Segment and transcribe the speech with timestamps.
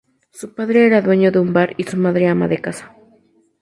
[0.31, 2.95] Su padre era dueño de un bar y su madre ama de casa.